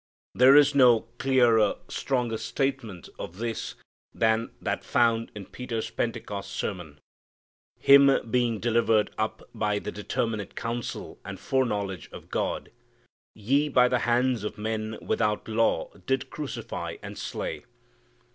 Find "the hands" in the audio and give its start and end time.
13.87-14.43